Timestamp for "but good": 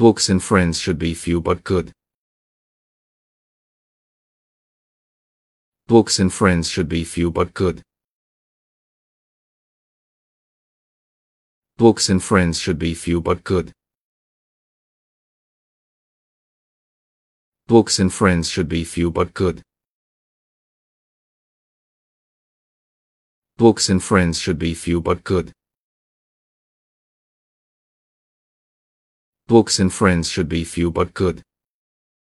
1.42-1.92, 7.30-7.82, 13.20-13.74, 19.10-19.60, 25.02-25.52, 30.92-31.42